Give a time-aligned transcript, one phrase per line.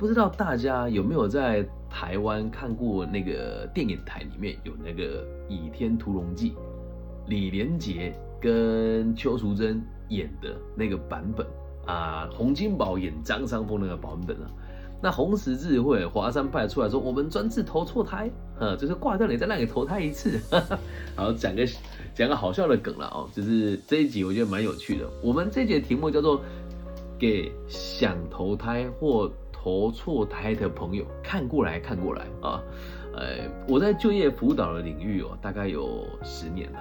[0.00, 6.52] 不知道大家有没有在台湾看过那个电影台里面有那个《倚天屠龙记》，
[7.26, 8.10] 李连杰
[8.40, 9.78] 跟邱淑贞
[10.08, 11.46] 演的那个版本
[11.84, 14.48] 啊，洪金宝演张三丰那个版本啊。
[15.02, 20.40] 那红十字会华山派出来说，我们专治投错胎，呃，就是挂掉你再让你投胎一次。
[21.14, 21.66] 然后，讲个
[22.14, 25.06] 讲个好笑的梗了哦，就是这一集我觉得蛮有趣的。
[25.22, 26.40] 我们这一集的题目叫做
[27.18, 29.30] 给想投胎或
[29.62, 32.62] 投错胎的朋友看过来看过来啊。
[33.12, 36.78] 呃，我在就业辅导的领域哦，大概有十年了，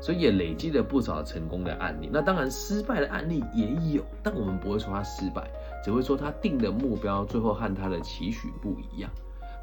[0.00, 2.08] 所以也累积了不少成功的案例。
[2.12, 5.50] 那当然失败的案例也有，但我们不会说他失败。
[5.82, 9.10] 只会说他定的目标最后和他的期许不一样。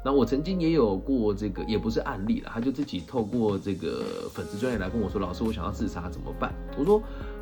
[0.04, 4.02] 那我曾经也有过这个，也不是案例了，他就自己透过这个
[4.32, 7.00] 粉丝专业来跟我说：“老师，我想要自杀怎么办？”我说：“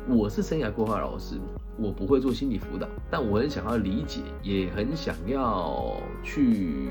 [0.09, 1.39] 我是生涯规划老师，
[1.77, 6.89] 我不会做心理辅导，但我很想要理解，也很想要去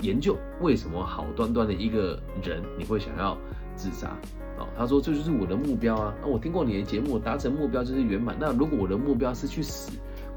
[0.00, 3.36] 研究为什么好端端的一个人你会想要
[3.74, 4.16] 自杀。”
[4.58, 6.14] 哦，他说：“这就是我的目标啊！
[6.22, 8.34] 那我听过你的节目，达成目标就是圆满。
[8.40, 9.92] 那如果我的目标是去死？”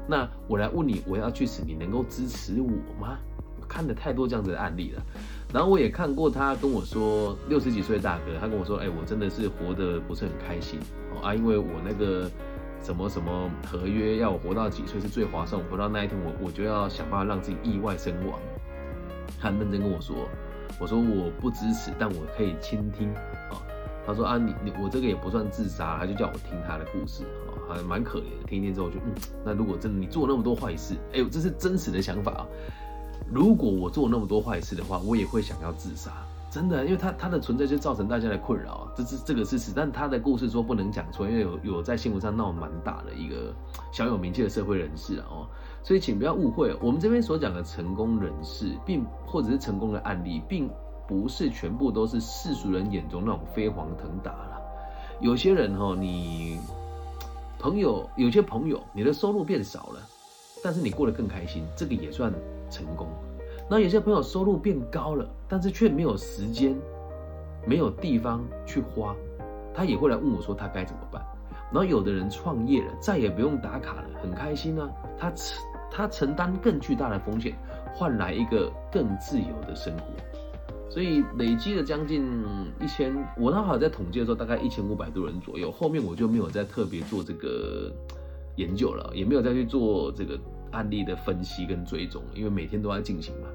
[0.06, 2.68] 那我来问你，我要去死，你能够支持我
[3.00, 3.16] 吗？
[3.66, 5.02] 看了太多这样子的案例了，
[5.52, 10.78] 然后我也看过他跟我说，六十几岁大哥，他跟我说，哎，我真的是活得不是很开心
[11.22, 12.30] 啊，因为我那个
[12.82, 18.38] 什么什么合约要我活到几岁是最划算，我活到那一天我我就要想办法让自己意外身亡。
[19.40, 20.28] 他认真跟我说，
[20.78, 23.12] 我说我不支持，但我可以倾听
[23.50, 23.58] 啊。
[24.06, 27.50] 他说啊，你你我这个也不算自杀，他就叫我听他的故事啊。
[27.68, 32.46] 还蛮可怜的，听一听之后就嗯，那如果真的你做那么多坏事，哎呦，这是真实的想法啊。
[33.32, 36.10] 如果我做那么多坏事的话，我也会想要自杀，
[36.50, 39.72] 真的，因为他他的存在就造成大家的困扰，这是这个事实。
[39.74, 43.54] 但他的故事说不能讲出来，因为有有在新闻上闹蛮大的一个
[43.92, 45.46] 小有名气的社会人士啊哦，
[45.82, 50.68] 所以请不要误会，我们这边所讲的成功人士，并或者是成功的案例，并
[51.06, 54.60] 不是全部都是世俗人眼中那种飞黄腾达了。
[55.20, 56.58] 有些人哈，你。
[57.62, 60.00] 朋友，有些朋友，你的收入变少了，
[60.64, 62.32] 但是你过得更开心，这个也算
[62.70, 63.08] 成功。
[63.68, 66.74] 那有些朋友收入变高了，但是却没有时间，
[67.66, 69.14] 没有地方去花，
[69.74, 71.22] 他也会来问我说他该怎么办。
[71.72, 77.56] 然后有的人创业了，再也不用打卡了，很开心啊，他承他承担更巨大的风险，
[77.94, 80.04] 换来一个更自由的生活。
[80.88, 82.24] 所以累积了将近
[82.80, 87.92] 一千，我那好在统计的时候大概一千五百多人左右，后面我就没有再特别做这个
[88.56, 90.36] 研究了，也没有再去做这个
[90.72, 93.48] 案例的分析跟追踪，因为每天都在进行嘛。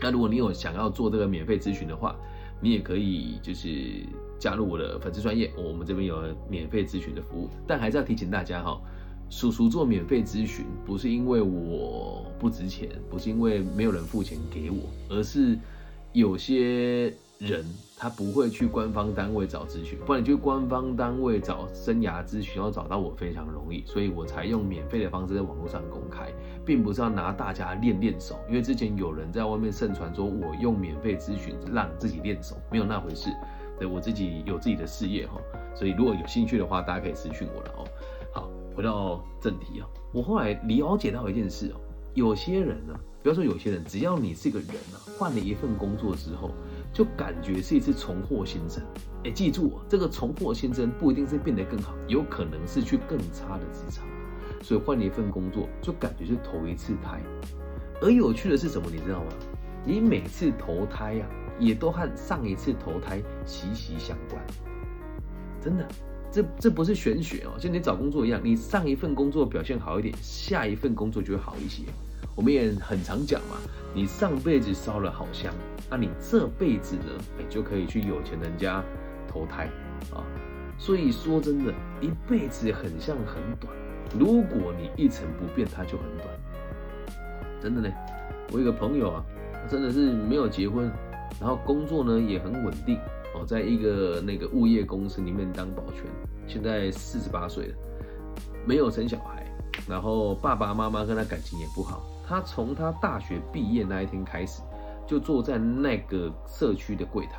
[0.00, 2.16] 那如果你有想要做这个免费咨询的话，
[2.60, 4.04] 你也可以就是
[4.38, 7.48] 加入我的粉丝专业，我们这边有免费咨询的服务。
[7.66, 8.80] 但还是要提醒大家哈，
[9.30, 14.76] 叔叔做免费咨询不是因为我不值钱，不是因为没有人付钱给我，
[15.08, 15.58] 而是。
[16.12, 17.64] 有些人
[17.98, 26.32] 他不会去官方单位找咨询，不然你去官方单位找生涯咨询要找到我非常容易，所以我才用免费的方式在网络上公开，
[26.64, 28.38] 并不是要拿大家练练手。
[28.48, 33.30] 因为之前有人在外面盛传说我用免费咨询让自己练手，没有那回事。
[33.78, 35.38] 对我自己有自己的事业哈，
[35.74, 37.84] 所以如果有兴趣的话，大家可以私讯我了哦。
[38.32, 41.80] 好，回到正题啊，我后来了解到一件事哦。
[42.14, 46.50] 有些人呢，不要说有些人，只要你是个人啊，换了一份工作之后，
[46.92, 48.82] 就感觉是一次重获新生。
[49.24, 54.04] 哎，记住哦，这个重获新生不一定是变得更好，有可能是去更差的职场。
[54.62, 57.20] 所以换了一份工作，就感觉是投一次胎。
[58.00, 59.32] 而有趣的是什么，你知道吗？
[59.84, 61.26] 你每次投胎呀，
[61.58, 64.42] 也都和上一次投胎息息相关。
[65.60, 65.86] 真的，
[66.30, 71.82] 这这不是玄学哦，像你找工作一样，你上一份工作表现好一点，下一份工作就会好一些。
[72.36, 73.56] 我们也很常讲嘛，
[73.94, 75.52] 你上辈子烧了好香，
[75.90, 78.84] 那你这辈子呢，哎，就可以去有钱人家
[79.26, 79.70] 投胎
[80.14, 80.22] 啊。
[80.78, 83.72] 所以说真的，一辈子很像很短，
[84.18, 86.28] 如果你一成不变，它就很短。
[87.58, 87.90] 真的呢，
[88.52, 89.24] 我有个朋友啊，
[89.70, 90.92] 真的是没有结婚，
[91.40, 92.98] 然后工作呢也很稳定
[93.34, 96.04] 哦，在一个那个物业公司里面当保全，
[96.46, 97.74] 现在四十八岁了，
[98.66, 99.50] 没有生小孩，
[99.88, 102.06] 然后爸爸妈妈跟他感情也不好。
[102.26, 104.60] 他从他大学毕业那一天开始，
[105.06, 107.38] 就坐在那个社区的柜台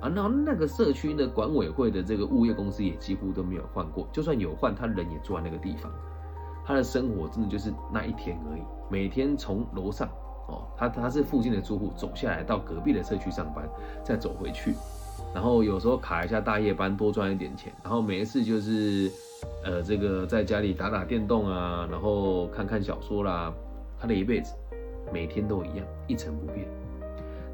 [0.00, 5.90] 啊，那那个社区的管委会的这个物业公司也几乎都没有换过，就算有换，他人也坐在那个地方。
[6.64, 10.06] 他的生活真的就是那一天而已，每天从楼上
[10.46, 13.68] 哦，他他是附近的住户，走下来到隔壁的社区上班，
[14.04, 14.72] 再走回去，
[15.34, 19.10] 然后有时候卡一下大夜班多赚一点钱，然后每一次就是
[19.64, 23.52] 呃这个在家里打打电动啊，然后看看小说啦。
[23.98, 24.54] 他的一辈子
[25.12, 26.66] 每天都一样，一成不变。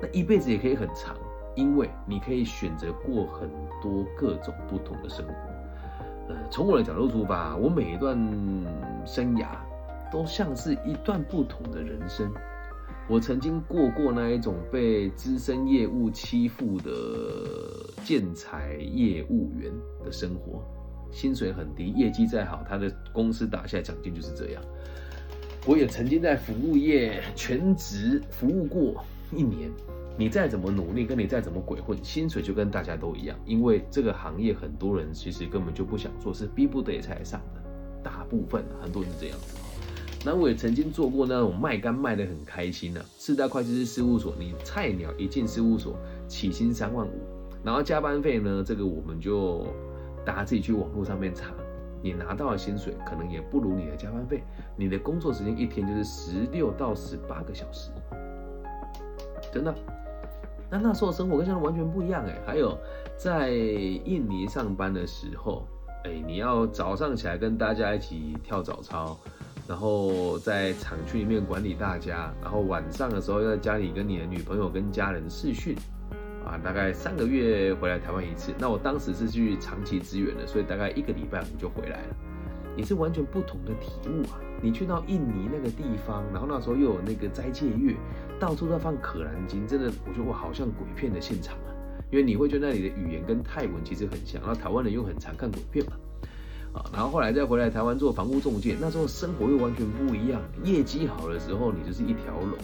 [0.01, 1.17] 那一辈子也可以很长，
[1.55, 3.49] 因为你可以选择过很
[3.83, 5.33] 多各种不同的生活。
[6.29, 8.17] 呃，从我的角度出发，我每一段
[9.05, 9.49] 生涯
[10.11, 12.33] 都像是一段不同的人生。
[13.07, 16.91] 我曾经过过那一种被资深业务欺负的
[18.03, 19.71] 建材业务员
[20.03, 20.63] 的生活，
[21.11, 24.63] 薪水很低，业绩再好，他的公司打下奖金就是这样。
[25.67, 29.03] 我也曾经在服务业全职服务过
[29.33, 29.71] 一年，
[30.19, 37.63] 你再怎么努力，跟你再怎么鬼混，薪水就跟大家都一样，因为这个行业很多人其实根本就不想做，是逼不得已才上的，
[38.03, 39.57] 大部分很多人是这样子。
[40.23, 47.21] 那我也曾经做过那种卖干卖的很开心的四大会计师事务所，你菜鸟一进事务所，起薪三万五，
[47.65, 49.67] 然后加班费呢，这个我们就
[50.27, 51.55] 大家自己去网络上面查，
[52.05, 54.45] 你拿到的薪水可能也不如你的加班费，
[54.77, 57.91] 你的工作时间一天就是十六到十八个小时，
[59.51, 59.75] 真的。
[60.71, 62.77] 那那时候生活跟现在完全不一样哎，还有
[63.17, 65.67] 在印尼上班的时候，
[66.05, 69.17] 哎，你要早上起来跟大家一起跳早操。
[69.67, 75.75] 然后在厂区里面管理大家，然后晚上的时候要在家里跟你的女朋友跟家人视讯，
[76.59, 78.53] 大概三个月回来台湾一次。
[78.59, 82.17] 那我当时是去长期支援的，所以大概一个礼拜我们就回来了。
[82.77, 84.41] 也是完全不同的体悟啊！
[84.61, 87.95] 你去到印尼那个地方，然后那时候又有那个斋戒月，
[88.41, 91.71] 到处都放可兰经，真的我觉得我好像鬼片的现场啊！
[92.11, 95.93] 因为你会觉得那里的语言跟泰文其实很像，然后台湾人又很常看鬼片嘛。
[96.73, 100.43] 啊，然后后来再回来台湾做房屋中介，那时候生活又完全不一样。
[100.65, 102.59] 业绩好的时候，你就是一条龙；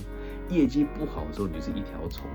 [0.48, 2.26] 业绩不好的时候，你就是一条虫。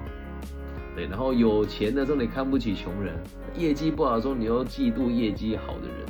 [0.96, 3.14] 对，然后有钱的时候你看不起穷人，
[3.56, 6.06] 业绩不好的时候你又嫉妒业绩好的人。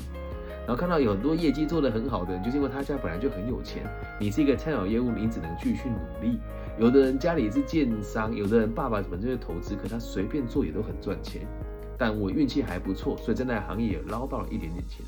[0.67, 3.83] 然后看到有很多业绩做得很好的人，就是因为他家本来就很有钱。
[4.19, 6.39] 你是一个菜鸟业务，你只能继续努力。
[6.79, 11.47] 有的人家里是建商，有的人爸爸本身就是投资，可他随便做也都很赚钱。
[11.97, 15.05] 但我运气还不错，所以在那行业也捞到了一点点钱。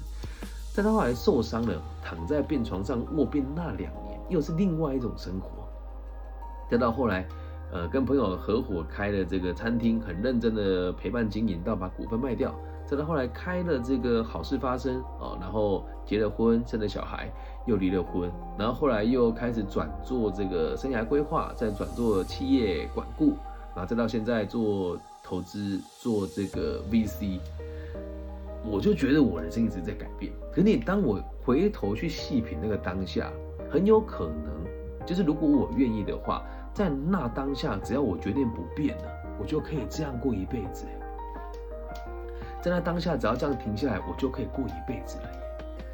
[0.76, 5.68] 但他后来受伤了，躺在病床上卧病那两年，又是另外一种生活。
[6.70, 7.28] 再到后来，
[7.72, 12.54] 呃，跟朋友合伙开了这个餐厅，很认真的陪伴经营，到把股份卖掉。
[12.86, 17.30] 再到后来开了这个好事发生哦，然后结了婚，生了小孩，
[17.66, 23.36] 又离了婚，然后后来又开始转做这个生涯规划，再转做企业管顾，
[23.76, 27.40] 然后再到现在做投资，做这个 VC。
[28.64, 30.32] 我就觉得我人生一直在改变。
[30.52, 33.30] 可你当我回头去细品那个当下，
[33.70, 36.42] 很有可能就是如果我愿意的话，
[36.78, 40.86] 在那当下，只要我决定不变了，我就可以这样过一辈子。
[42.62, 45.30] 在那当下，只要这样停下来，我就可以过一辈子了。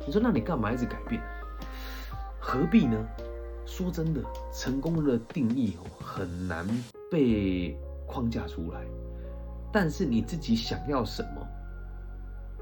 [0.05, 1.21] 你说，那你干嘛一直改变？
[2.37, 3.01] 何必呢？
[3.65, 4.21] 说真的，
[4.51, 6.67] 成功的定义哦，很难
[7.09, 8.81] 被框架出来。
[9.71, 11.47] 但是你自己想要什么？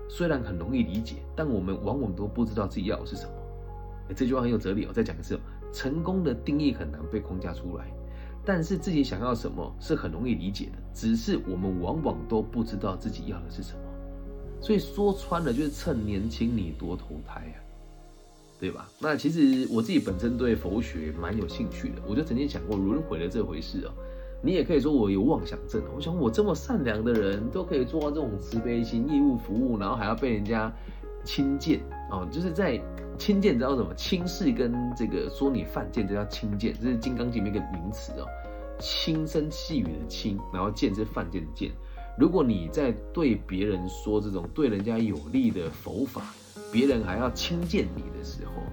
[0.08, 3.32] 虽然很容易理解，但我们往往都不知道自己要的是什么。
[4.16, 4.94] 这句话很有哲理哦。
[4.94, 5.40] 再讲一次，
[5.74, 7.92] 成功的定义很难被框架出来，
[8.44, 13.80] 但是自己想要什么是很容易理解的，只是我们往往都不知道自己要的是什么。
[14.62, 17.58] 所以说穿了，就是趁年轻你多投胎啊，
[18.60, 18.88] 对吧？
[19.00, 23.92] 那其实我自己本身对佛学蛮有兴趣的，我就曾经想过轮回的这回事哦。
[24.44, 30.72] 你也可以说我有妄想症我想我这么善良的人都可以做到这种慈悲心、义务服务，然后还要被人家
[31.24, 32.80] 轻贱哦，就是在
[33.18, 33.94] 轻贱，知道什么？
[33.96, 38.26] 轻视跟这个说你犯贱，这叫轻贱，这是《金刚经》里面一个名词哦。
[38.80, 41.72] 轻声细语的轻，然后贱是犯贱的贱。
[42.18, 46.34] 如果你在对别人说这种对人家有利的佛法，
[46.72, 48.64] 别人还要轻贱你的时候，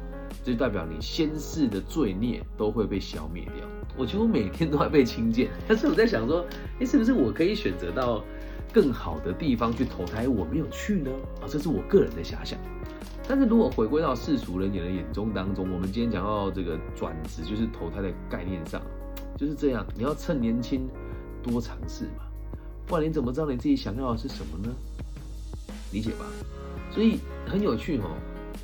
[0.42, 3.68] 就代表你先世的罪孽都会被消灭掉。
[3.96, 6.44] 我几乎每天都在被轻贱，但是我在想说，
[6.80, 8.24] 哎，是不是我可以选择到
[8.72, 10.28] 更好的地方去投胎？
[10.28, 11.10] 我没有去呢？
[11.40, 12.58] 啊，这是我个人的遐想。
[13.28, 18.80] 但是如果回归到世俗人眼的眼中当中，我们今天讲到这个转职，就是投胎的概念上，
[19.36, 19.86] 就是这样。
[19.94, 20.88] 你要趁年轻
[21.42, 22.24] 多尝试嘛，
[22.86, 24.74] 不然你怎么知道你自己想要的是什么呢？
[25.92, 26.24] 理解吧？
[26.90, 28.10] 所以很有趣哦。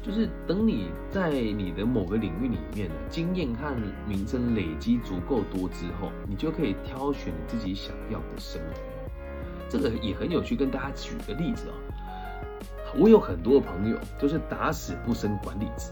[0.02, 3.74] 就是等你在你的某个领域里面的经验和
[4.06, 8.93] 名声累积足够多之后，你就可以挑选你自己想要的生活。
[9.78, 11.74] 这个也很有趣，跟大家举个例子啊。
[12.96, 15.90] 我有很多朋友都是打死不升管理职。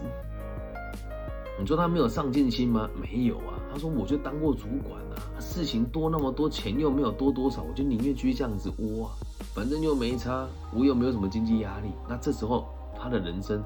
[1.59, 2.89] 你说他没有上进心吗？
[2.95, 3.59] 没有啊。
[3.71, 9.11] 他说我就当过主管啊，事情多那么多，钱又没有多多少，我就宁愿居这样子窝啊，
[9.53, 11.91] 反正又没差，我又没有什么经济压力。
[12.07, 13.63] 那这时候他的人生。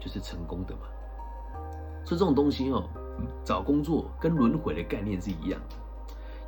[0.00, 0.80] 就是成功的嘛，
[2.04, 2.82] 所以这种东西哦，
[3.44, 5.76] 找工作跟轮回的概念是一样的。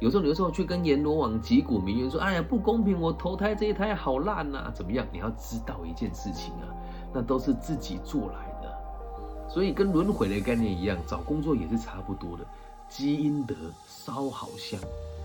[0.01, 3.01] 有时候，有时候去跟阎罗王击鼓鸣冤说：“哎呀，不公平！
[3.01, 6.69] 我投胎这一胎好烂呐，怎么样？”你要知道一件事情啊，
[7.13, 9.49] 那都是自己做来的。
[9.49, 12.45] 所以跟轮回的概念一样，找工作也是差不多的。
[12.89, 13.55] 积阴德，
[13.87, 14.79] 烧好香，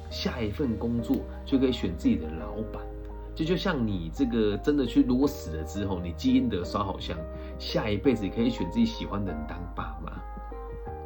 [0.10, 2.82] 下一份工作就可以选自己的老板。
[3.36, 7.18] 这就像你这个真的去，如果死了之后，你积阴德烧好香，
[7.58, 10.12] 下一辈子可以选自己喜欢的人当爸妈，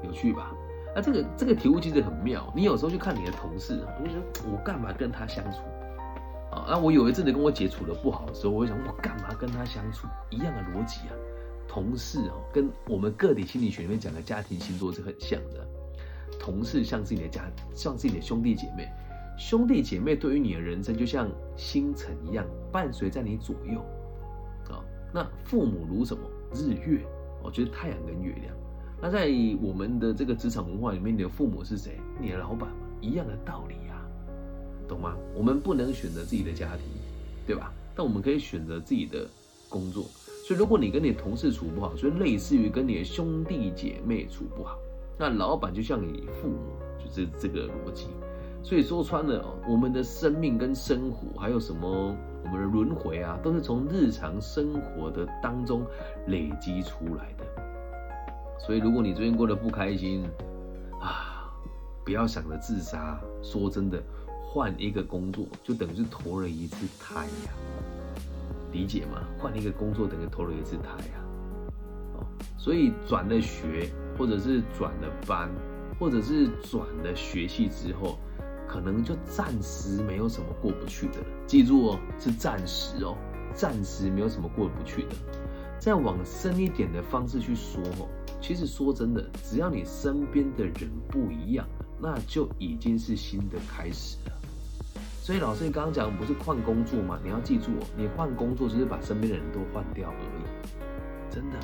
[0.04, 0.52] 有趣吧？
[0.96, 2.52] 那这个这个题目其实很妙。
[2.56, 4.22] 你有时候去看你的同事，我就说
[4.52, 5.60] 我干嘛跟他相处
[6.52, 6.66] 啊？
[6.70, 10.08] 那我有一阵子跟我姐处的不好的时候，我会想我干嘛跟他相处？
[10.30, 11.14] 一样的逻辑啊。
[11.68, 15.68] 同事哦，跟我们个体心理学里面讲的家庭星座是很像的。
[16.40, 17.42] 同事像自己的家，
[17.74, 18.88] 像自己的兄弟姐妹。
[19.38, 23.80] 兄弟姐妹对于你的人生就像星辰一样，伴随在你左右
[24.70, 24.78] 啊。
[25.12, 26.22] 那父母如什么？
[26.54, 27.04] 日月
[27.42, 28.54] 哦，就是太阳跟月亮。
[29.04, 29.30] 那在
[29.62, 32.00] 我们的这个职场文化里面，你的父母是谁？
[32.22, 32.70] 你的老板，
[33.02, 34.02] 一样的道理呀，
[34.88, 35.14] 懂吗？
[35.36, 36.86] 我们不能选择自己的家庭，
[37.46, 37.74] 对吧？
[37.94, 39.28] 但我们可以选择自己的
[39.68, 40.06] 工作。
[40.48, 44.78] 所以，如果你跟你同事处不好，所以类似于跟你的兄弟姐妹处不好，
[45.20, 48.08] 那老板就像你父母，就是这个逻辑。
[48.64, 55.86] 所以说穿了，我们的生命跟生活，还有什么我们的轮回啊，都是从日常生活的当中
[56.28, 57.44] 累积出来的。
[58.60, 60.26] 所以，如果你最近过得不开心
[61.02, 61.52] 啊，
[62.06, 63.20] 不要想着自杀。
[63.42, 64.02] 说真的，
[64.42, 67.52] 换一个工作就等于是投了一次胎呀，
[68.72, 69.22] 理解吗？
[69.38, 71.20] 换一个工作等于投了一次胎呀。
[72.16, 72.26] 哦，
[72.58, 75.50] 所以转了学，或者是转了班，
[76.00, 78.18] 或者是转了学系之后，
[78.66, 81.26] 可能就暂时没有什么过不去的了。
[81.46, 83.18] 记住哦，是暂时哦，
[83.54, 85.10] 暂时没有什么过不去的。
[85.80, 88.08] 再往深一点的方式去说哦。
[88.44, 91.66] 其实说真的，只要你身边的人不一样，
[91.98, 94.34] 那就已经是新的开始了。
[95.22, 97.18] 所以老师你刚刚讲不是换工作吗？
[97.24, 101.34] 你要记住哦，你换工作就是把身边的人都换掉而已。
[101.34, 101.58] 真的，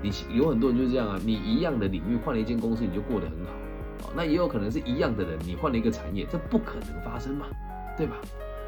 [0.00, 1.20] 你有很多人就是这样啊。
[1.26, 4.10] 你一样的领域换了一间公司，你就过得很好。
[4.14, 7.46] 那也有可能是一样的人，你换了一个产业，这不可能发生嘛，
[7.98, 8.14] 对吧？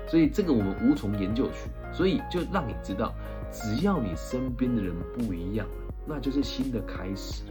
[0.08, 1.70] 所以这个我们无从研究去。
[1.92, 3.14] 所以就让你知道，
[3.52, 5.64] 只要你身边的人不一样。
[6.06, 7.42] 那就是新的开始，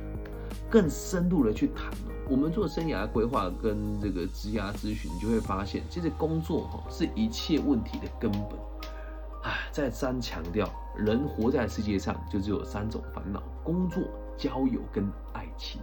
[0.70, 1.92] 更深入的去谈
[2.30, 8.52] 我们做生涯规划跟这个职涯咨询，你就会发现，其实工作哈是一切问题的根本。
[9.44, 14.02] 哎，再三强调，人活在世界上就只有三种烦恼：工作、
[14.38, 15.82] 交友跟爱情。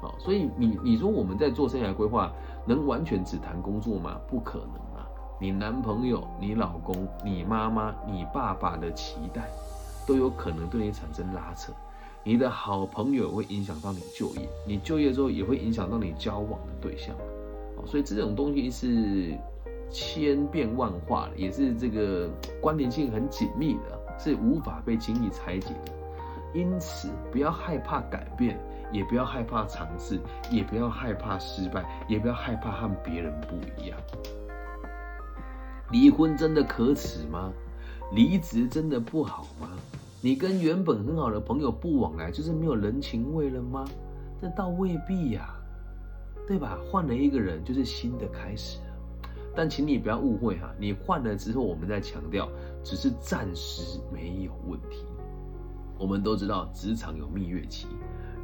[0.00, 2.32] 好，所以你你说我们在做生涯规划，
[2.66, 4.18] 能完全只谈工作吗？
[4.28, 5.06] 不可能啊！
[5.38, 9.50] 你男朋友、你老公、你妈妈、你爸爸的期待，
[10.06, 11.72] 都有可能对你产生拉扯。
[12.28, 17.14] 你的好朋友会影响到你就业，你就业之后也会影响到你交往的对象，
[17.76, 19.38] 哦，所以这种东西是
[19.88, 22.28] 千变万化的，也是这个
[22.60, 25.92] 关联性很紧密的，是无法被轻易拆解的。
[26.52, 28.58] 因此，不要害怕改变，
[28.90, 30.18] 也不要害怕尝试，
[30.50, 33.96] 也不要害怕失败，也不要害怕和别人不一样。
[35.92, 37.52] 离婚真的可耻吗？
[38.10, 39.70] 离职真的不好吗？
[40.20, 43.84] 你跟原本很好的朋友不往来，就是没有人情味了吗？
[44.40, 45.54] 这倒未必呀，
[46.46, 46.78] 对吧？
[46.90, 48.78] 换了一个人，就是新的开始。
[49.54, 52.48] 但请你不要误会哈，你换了之后，我们在强调，
[52.84, 55.04] 只是暂时没有问题。
[55.98, 57.86] 我们都知道，职场有蜜月期，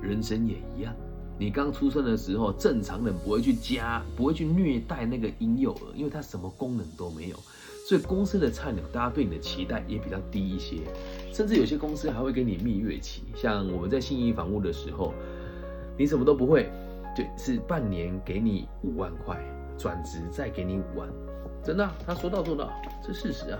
[0.00, 0.94] 人生也一样。
[1.38, 7.36] 你刚出生的时候，正常人不会去加，不会去虐待那个婴幼儿，因为他什么功能都没有。
[7.86, 10.78] 所以公司的菜鸟，大家对你的期待也比较低一些，
[11.32, 13.24] 甚至有些公司还会给你蜜月期。
[13.34, 15.14] 像我们在信义房屋的时候，
[15.98, 16.70] 你什么都不会，
[17.16, 19.42] 就是半年给你五万块，
[19.78, 21.08] 转职再给你五万，
[21.64, 22.70] 真的，他说到做到，
[23.02, 23.58] 这事实啊。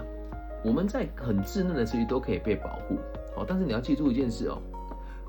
[0.64, 2.96] 我们在很稚嫩的时期都可以被保护，
[3.34, 4.58] 好，但是你要记住一件事哦，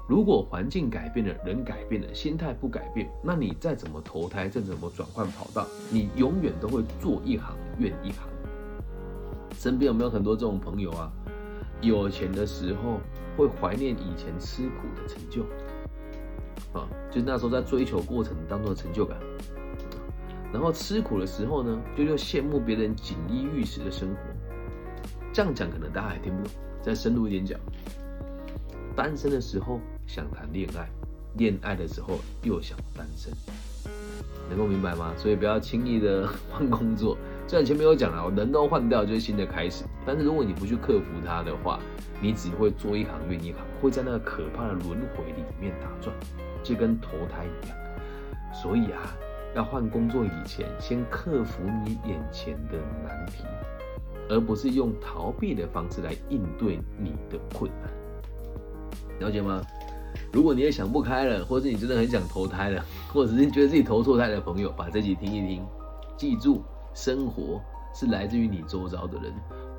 [0.07, 8.27] 如果环境改变了，人改变了，心态不改变，那你再怎么投胎，再怎么转换跑道，你永远都会做一行怨一行。
[9.55, 11.11] 身边有没有很多这种朋友啊？
[11.83, 12.99] 有钱的时候
[13.35, 15.43] 会怀念以前吃苦的成就，
[16.77, 19.17] 啊，就是那时候在追求过程当中的成就感。
[20.51, 24.15] 然后吃苦的时候呢，就又羡慕别人锦衣玉食的生活。
[25.33, 27.59] 这样讲可能大家还听不懂，再深入一点讲。
[28.95, 30.87] 单身的时候想谈恋爱，
[31.37, 33.33] 恋爱的时候又想单身，
[34.47, 35.11] 能够明白吗？
[35.17, 37.17] 所以不要轻易的换工作。
[37.47, 41.79] 虽然前面有讲了，人都换掉就是新的开始，但是如果你不去克服它的话，
[42.21, 46.15] 你只会做一行怨一行，会在那个可怕的轮回里面打转，
[46.63, 47.77] 就跟投胎一样。
[48.53, 49.15] 所以啊，
[49.55, 53.43] 要换工作以前，先克服你眼前的难题，
[54.29, 57.91] 而不是用逃避的方式来应对你的困难。
[59.19, 59.61] 了解吗？
[60.31, 65.65] 如果你也想不开了，或者你真的很想投胎了，或者是觉得自己投错胎的朋友，把这集听一听，
[66.17, 67.61] 记住，生活
[67.93, 69.33] 是来自于你周遭的人。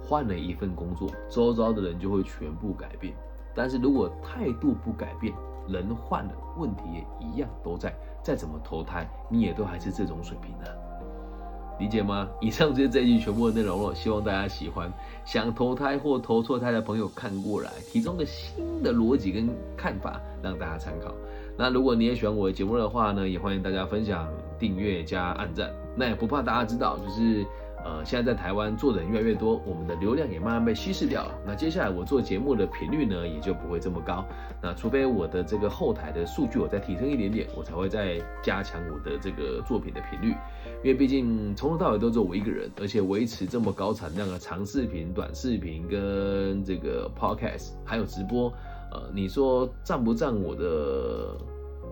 [0.07, 3.15] 换了一份工作，周遭的人就会全部改变。
[3.55, 5.33] 但是如果态度不改变，
[5.67, 7.95] 人换了，问题也一样都在。
[8.23, 10.77] 再怎么投胎，你也都还是这种水平的，
[11.81, 12.29] 理解吗？
[12.41, 14.93] 以上就是这一集全部的内容了，希望大家喜欢。
[15.25, 21.15] 想投胎或投错胎的朋友看过来，提供个新的逻辑跟看法，让大家参考。
[21.57, 25.71] 那如果你也喜欢我的节目的话呢，也欢迎大家分享、订阅加按赞。
[25.97, 27.47] 那也不怕大家知道，就是。
[27.87, 31.35] 呃，现在在台湾做的人越来越多，我们的流量也慢慢被稀释掉了。
[31.47, 34.25] 那接下来我做节目的频率呢，也就不会这么高。
[34.63, 40.35] 那除非我的这个后台的数据我再提升一点点，我才会再加强我的这个作品的频率。
[40.83, 48.51] 因为毕竟从头到尾都只有我一个人，而且维持这么高产量的长视频、短视频跟这个 podcast 还有直播，
[48.95, 51.37] 呃，你说占不占我的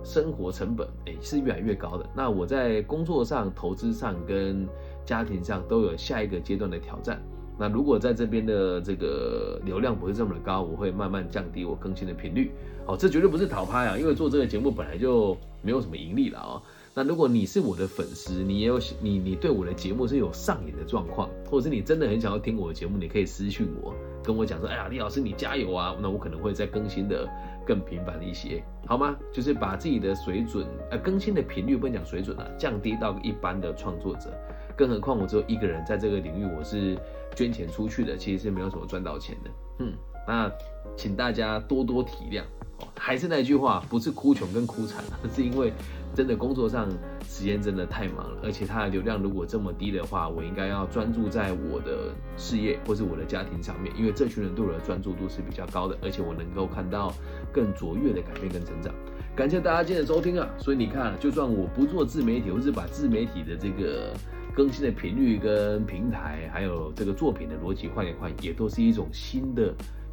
[0.04, 0.86] 生活成本？
[1.06, 2.06] 哎，是越来越高的。
[2.14, 4.66] 那我在工作上、投资上跟
[5.04, 7.20] 家庭上都有下一个阶段的挑战。
[7.58, 12.52] 那如果在这边的这个流量不是这么的高，我会慢慢降低我更新的频率。
[12.86, 16.62] 哦，这绝对不是逃拍啊，因为做这个节目本来就没有什么盈利了啊。
[16.94, 27.26] 那如果你是我的粉丝，你也有你你对我的节目是有上瘾的状况，或者是你真的很想要听我的节目，你可以私讯我，跟我讲说，哎呀，李老师你加油啊，那我可能会再更新的
[27.66, 29.16] 更频繁一些，好吗？
[29.32, 34.30] 就是把自己的水准，呃，更新的频率不能讲水准啊，降低到一般的创作者。
[34.76, 36.98] 更何况我只有一个人在这个领域，我是
[37.34, 39.94] 捐钱出去的，其实是没有什么赚到钱的，嗯，
[40.26, 40.50] 那
[40.96, 42.42] 请大家多多体谅
[42.78, 42.88] 哦。
[42.96, 45.02] 还是那句话，不是哭穷跟哭惨，
[45.34, 45.72] 是因为
[46.14, 46.88] 真的工作上
[47.24, 57.12] 时间真的太忙了，而且它的流量如果这么低的话，我应该要专注在我的事业或是我的家庭上面，因为这群人对我的专注度是比较高的，而且我能够看到
[57.52, 58.92] 更卓越的改变跟成长。
[59.34, 60.46] 感谢大家今天的收听啊！
[60.58, 64.12] 所以你看，就算我不做自媒体，或是把自媒体的这个
[64.54, 69.72] 更新的频率跟平台，还有这个作品的逻辑换一换，也都是一种新的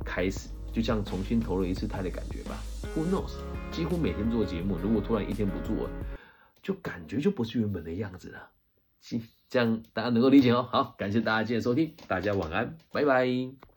[0.10, 0.50] 开始。
[0.72, 2.58] 就像重新投了一次胎的感觉吧。
[2.95, 3.32] Who knows？
[3.72, 5.89] 几乎每天做节目，如果突然一天不做，
[6.62, 8.50] 就感觉就不是原本的样子了。
[9.02, 10.67] 行，这样大家能够理解哦。
[10.72, 13.68] 好，感谢大家今天收听，大家晚安，拜拜。